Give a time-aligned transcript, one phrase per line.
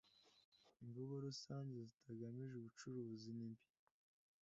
[0.83, 3.65] Imvugo rusange zitagamije ubucuruzi nimbi